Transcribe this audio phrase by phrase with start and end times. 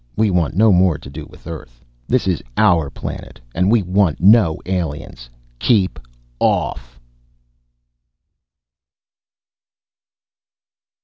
[0.17, 1.85] We want no more to do with Earth.
[2.07, 5.29] This is our planet and we want no aliens.
[5.59, 5.99] Keep
[6.39, 6.99] off!